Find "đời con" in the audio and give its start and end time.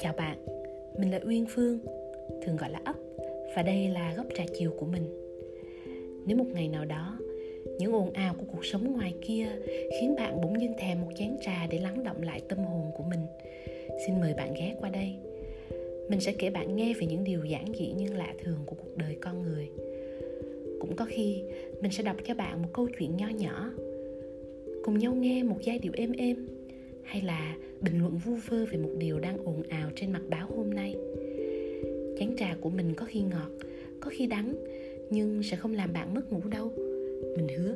18.96-19.42